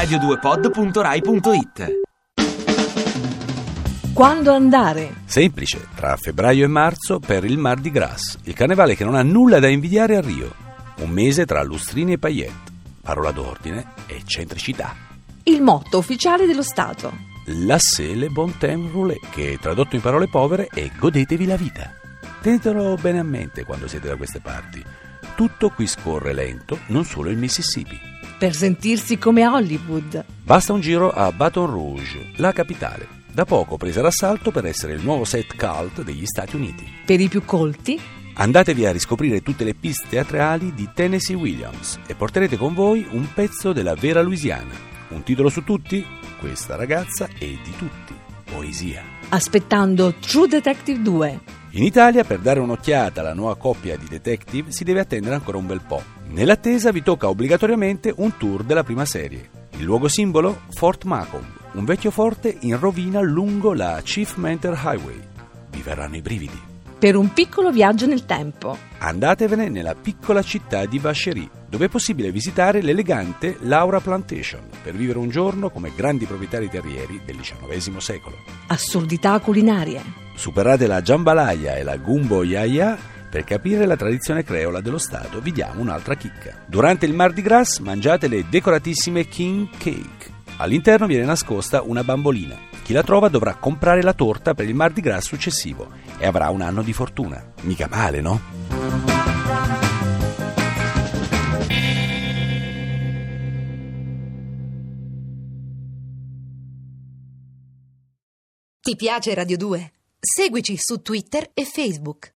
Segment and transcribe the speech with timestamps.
[0.00, 2.00] radio2pod.rai.it
[4.14, 5.16] Quando andare?
[5.26, 9.58] Semplice, tra febbraio e marzo per il Mardi Gras, il carnevale che non ha nulla
[9.58, 10.54] da invidiare a Rio.
[11.00, 14.96] Un mese tra lustrini e paillette, parola d'ordine, eccentricità.
[15.42, 17.12] Il motto ufficiale dello Stato.
[17.66, 21.92] Lassez le bon temps roulé, che tradotto in parole povere è godetevi la vita.
[22.40, 24.82] Tenetelo bene a mente quando siete da queste parti.
[25.34, 28.08] Tutto qui scorre lento, non solo il Mississippi.
[28.40, 30.24] Per sentirsi come a Hollywood.
[30.42, 35.02] Basta un giro a Baton Rouge, la capitale, da poco presa d'assalto per essere il
[35.02, 36.90] nuovo set cult degli Stati Uniti.
[37.04, 38.00] Per i più colti,
[38.32, 43.30] Andatevi a riscoprire tutte le piste teatrali di Tennessee Williams e porterete con voi un
[43.30, 44.72] pezzo della vera Louisiana.
[45.08, 46.02] Un titolo su tutti?
[46.38, 48.14] Questa ragazza è di tutti.
[48.50, 49.02] Poesia.
[49.28, 51.40] aspettando True Detective 2.
[51.72, 55.66] In Italia, per dare un'occhiata alla nuova coppia di detective, si deve attendere ancora un
[55.66, 56.19] bel po'.
[56.32, 59.50] Nell'attesa vi tocca obbligatoriamente un tour della prima serie.
[59.78, 60.60] Il luogo simbolo?
[60.70, 65.20] Fort Macomb, un vecchio forte in rovina lungo la Chief Mentor Highway.
[65.70, 66.68] Vi verranno i brividi.
[67.00, 68.76] Per un piccolo viaggio nel tempo.
[68.98, 75.18] Andatevene nella piccola città di Vacherie, dove è possibile visitare l'elegante Laura Plantation per vivere
[75.18, 78.36] un giorno come grandi proprietari terrieri del XIX secolo.
[78.68, 80.00] Assurdità culinarie.
[80.36, 85.52] Superate la jambalaya e la gumbo yaya per capire la tradizione creola dello Stato, vi
[85.52, 86.64] diamo un'altra chicca.
[86.66, 90.38] Durante il Mardi Gras mangiate le decoratissime King Cake.
[90.56, 92.58] All'interno viene nascosta una bambolina.
[92.82, 96.60] Chi la trova dovrà comprare la torta per il Mardi Gras successivo e avrà un
[96.60, 97.52] anno di fortuna.
[97.62, 98.40] Mica male, no?
[108.80, 109.92] Ti piace Radio 2?
[110.18, 112.28] Seguici su Twitter e Facebook.